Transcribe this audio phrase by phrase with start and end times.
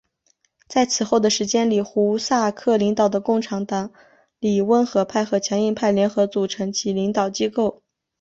[0.67, 3.91] 在此后的时间里胡萨克领导的共产党
[4.39, 7.83] 里温和派和强硬派联合组成其领导机构。